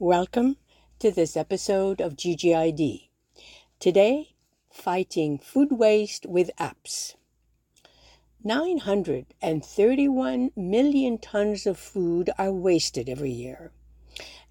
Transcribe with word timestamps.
Welcome 0.00 0.58
to 1.00 1.10
this 1.10 1.36
episode 1.36 2.00
of 2.00 2.14
GGID. 2.14 3.08
Today, 3.80 4.36
fighting 4.70 5.40
food 5.40 5.72
waste 5.72 6.24
with 6.24 6.52
apps. 6.56 7.16
931 8.44 10.52
million 10.54 11.18
tons 11.18 11.66
of 11.66 11.80
food 11.80 12.30
are 12.38 12.52
wasted 12.52 13.08
every 13.08 13.32
year. 13.32 13.72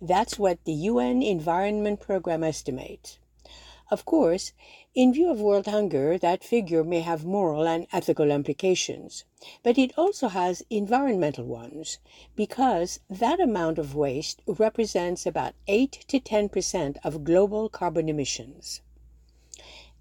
That's 0.01 0.37
what 0.37 0.65
the 0.65 0.73
UN 0.73 1.23
Environment 1.23 2.01
Program 2.01 2.43
estimates. 2.43 3.17
Of 3.89 4.03
course, 4.03 4.51
in 4.93 5.13
view 5.13 5.29
of 5.31 5.39
world 5.39 5.65
hunger, 5.65 6.17
that 6.17 6.43
figure 6.43 6.83
may 6.83 6.99
have 6.99 7.23
moral 7.23 7.65
and 7.65 7.87
ethical 7.93 8.31
implications, 8.31 9.23
but 9.63 9.77
it 9.77 9.97
also 9.97 10.27
has 10.27 10.61
environmental 10.69 11.45
ones, 11.45 11.97
because 12.35 12.99
that 13.09 13.39
amount 13.39 13.79
of 13.79 13.95
waste 13.95 14.41
represents 14.45 15.25
about 15.25 15.53
8 15.67 16.03
to 16.09 16.19
10% 16.19 16.97
of 17.01 17.23
global 17.23 17.69
carbon 17.69 18.09
emissions. 18.09 18.81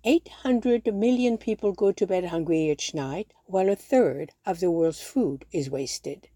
800 0.03 0.92
million 0.92 1.39
people 1.39 1.70
go 1.70 1.92
to 1.92 2.09
bed 2.09 2.25
hungry 2.25 2.69
each 2.69 2.92
night, 2.92 3.33
while 3.45 3.69
a 3.69 3.77
third 3.77 4.33
of 4.45 4.59
the 4.59 4.73
world's 4.73 5.00
food 5.00 5.45
is 5.53 5.70
wasted. 5.70 6.28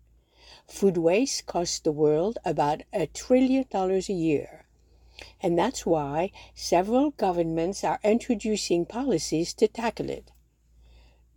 Food 0.69 0.97
waste 0.97 1.47
costs 1.47 1.81
the 1.81 1.91
world 1.91 2.39
about 2.45 2.83
a 2.93 3.09
trillion 3.09 3.65
dollars 3.71 4.09
a 4.09 4.13
year 4.13 4.60
and 5.43 5.59
that's 5.59 5.85
why 5.85 6.33
several 6.55 7.11
governments 7.11 7.85
are 7.85 8.01
introducing 8.03 8.87
policies 8.87 9.53
to 9.55 9.69
tackle 9.69 10.11
it. 10.11 10.31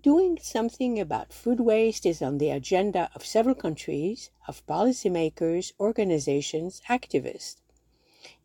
Doing 0.01 0.37
something 0.41 0.99
about 0.99 1.31
food 1.31 1.61
waste 1.61 2.05
is 2.05 2.21
on 2.21 2.38
the 2.38 2.49
agenda 2.49 3.09
of 3.15 3.25
several 3.25 3.55
countries, 3.55 4.31
of 4.47 4.65
policymakers, 4.67 5.71
organizations, 5.79 6.81
activists. 6.89 7.61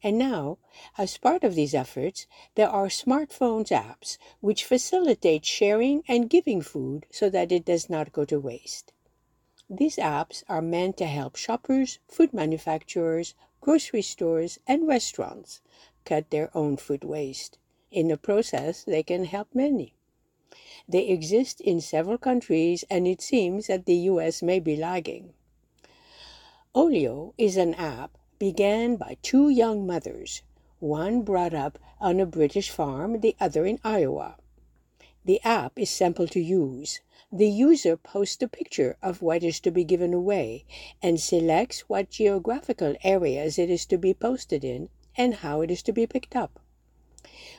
And 0.03 0.19
now, 0.19 0.59
as 0.97 1.19
part 1.19 1.43
of 1.43 1.57
these 1.57 1.75
efforts, 1.75 2.27
there 2.55 2.69
are 2.69 2.87
smartphones 2.87 3.71
apps 3.71 4.19
which 4.41 4.65
facilitate 4.65 5.45
sharing 5.45 6.05
and 6.07 6.31
giving 6.31 6.63
food 6.63 7.07
so 7.11 7.29
that 7.31 7.51
it 7.51 7.65
does 7.65 7.91
not 7.91 8.13
go 8.13 8.25
to 8.25 8.39
waste. 8.39 8.93
These 9.69 9.97
apps 9.97 10.45
are 10.49 10.63
meant 10.63 10.97
to 10.99 11.07
help 11.07 11.37
shoppers, 11.37 11.99
food 12.09 12.33
manufacturers, 12.33 13.35
grocery 13.61 14.03
stores, 14.03 14.59
and 14.67 14.87
restaurants 14.87 15.61
cut 16.05 16.31
their 16.31 16.51
own 16.57 16.77
food 16.77 17.05
waste. 17.05 17.59
In 17.91 18.09
the 18.09 18.17
process, 18.17 18.85
they 18.85 19.03
can 19.03 19.25
help 19.25 19.55
many. 19.55 19.95
They 20.89 21.07
exist 21.09 21.61
in 21.61 21.81
several 21.81 22.19
countries, 22.19 22.85
and 22.91 23.07
it 23.07 23.21
seems 23.21 23.67
that 23.67 23.87
the 23.87 23.97
US 24.13 24.43
may 24.43 24.61
be 24.61 24.77
lagging. 24.77 25.35
Olio 26.75 27.35
is 27.37 27.57
an 27.57 27.75
app 27.75 28.17
began 28.39 28.97
by 28.97 29.17
two 29.21 29.49
young 29.49 29.87
mothers, 29.87 30.43
one 30.79 31.23
brought 31.23 31.55
up 31.55 31.79
on 32.01 32.21
a 32.21 32.27
British 32.27 32.71
farm, 32.71 33.21
the 33.21 33.35
other 33.41 33.67
in 33.67 33.81
Iowa. 33.83 34.37
The 35.29 35.45
app 35.45 35.79
is 35.79 35.91
simple 35.91 36.27
to 36.29 36.41
use. 36.41 37.03
The 37.31 37.51
user 37.51 37.99
posts 37.99 38.43
a 38.43 38.49
picture 38.49 38.97
of 39.03 39.21
what 39.21 39.43
is 39.43 39.61
to 39.61 39.71
be 39.71 39.85
given 39.85 40.15
away 40.15 40.65
and 41.03 41.21
selects 41.21 41.81
what 41.81 42.09
geographical 42.09 42.97
areas 43.05 43.59
it 43.59 43.69
is 43.69 43.85
to 43.93 43.99
be 43.99 44.15
posted 44.15 44.65
in 44.65 44.89
and 45.19 45.35
how 45.35 45.61
it 45.61 45.71
is 45.71 45.83
to 45.83 45.93
be 45.93 46.07
picked 46.07 46.35
up. 46.35 46.59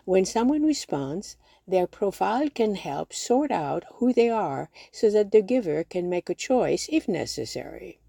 When 0.03 0.25
someone 0.25 0.63
responds, 0.63 1.37
their 1.67 1.85
profile 1.85 2.49
can 2.49 2.73
help 2.73 3.13
sort 3.13 3.51
out 3.51 3.85
who 3.97 4.13
they 4.13 4.31
are 4.31 4.71
so 4.91 5.11
that 5.11 5.29
the 5.29 5.43
giver 5.43 5.83
can 5.83 6.09
make 6.09 6.27
a 6.27 6.33
choice 6.33 6.89
if 6.91 7.07
necessary. 7.07 7.99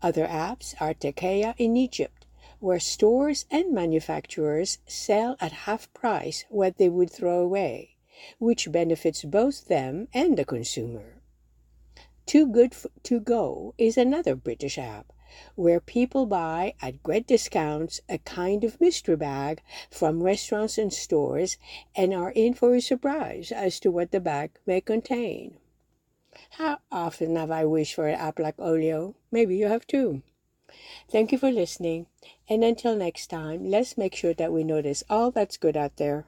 Other 0.00 0.28
apps 0.28 0.80
are 0.80 0.94
Tekeya 0.94 1.56
in 1.58 1.76
Egypt, 1.76 2.26
where 2.60 2.78
stores 2.78 3.44
and 3.50 3.72
manufacturers 3.72 4.78
sell 4.86 5.36
at 5.40 5.66
half 5.66 5.92
price 5.92 6.44
what 6.48 6.78
they 6.78 6.88
would 6.88 7.10
throw 7.10 7.40
away 7.40 7.95
which 8.38 8.70
benefits 8.70 9.24
both 9.24 9.66
them 9.66 10.08
and 10.14 10.36
the 10.36 10.44
consumer. 10.44 11.22
Too 12.26 12.46
Good 12.46 12.74
To 13.04 13.20
Go 13.20 13.74
is 13.78 13.96
another 13.96 14.34
British 14.34 14.78
app 14.78 15.12
where 15.54 15.80
people 15.80 16.26
buy 16.26 16.74
at 16.80 17.02
great 17.02 17.26
discounts 17.26 18.00
a 18.08 18.18
kind 18.18 18.64
of 18.64 18.80
mystery 18.80 19.16
bag 19.16 19.62
from 19.90 20.22
restaurants 20.22 20.78
and 20.78 20.92
stores 20.92 21.56
and 21.94 22.14
are 22.14 22.30
in 22.30 22.54
for 22.54 22.74
a 22.74 22.80
surprise 22.80 23.52
as 23.52 23.78
to 23.80 23.90
what 23.90 24.10
the 24.10 24.20
bag 24.20 24.52
may 24.66 24.80
contain. 24.80 25.58
How 26.50 26.78
often 26.90 27.36
have 27.36 27.50
I 27.50 27.64
wished 27.64 27.94
for 27.94 28.08
an 28.08 28.18
app 28.18 28.38
like 28.38 28.58
Olio? 28.58 29.14
Maybe 29.30 29.56
you 29.56 29.68
have 29.68 29.86
too. 29.86 30.22
Thank 31.08 31.32
you 31.32 31.38
for 31.38 31.50
listening, 31.50 32.06
and 32.48 32.64
until 32.64 32.96
next 32.96 33.28
time, 33.28 33.70
let's 33.70 33.96
make 33.96 34.14
sure 34.14 34.34
that 34.34 34.52
we 34.52 34.64
notice 34.64 35.04
all 35.08 35.30
that's 35.30 35.56
good 35.56 35.76
out 35.76 35.96
there. 35.96 36.26